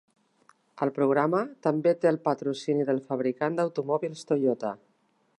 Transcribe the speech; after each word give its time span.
El 0.85 0.91
programa 0.95 1.41
també 1.67 1.93
té 2.05 2.09
el 2.11 2.17
patrocini 2.23 2.87
del 2.87 3.01
fabricant 3.09 3.59
d'automòbils 3.59 4.25
Toyota. 4.31 4.73